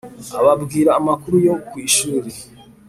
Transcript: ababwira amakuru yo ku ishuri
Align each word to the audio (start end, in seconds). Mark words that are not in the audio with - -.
ababwira 0.39 0.89
amakuru 0.99 1.35
yo 1.47 1.55
ku 1.67 1.73
ishuri 1.87 2.29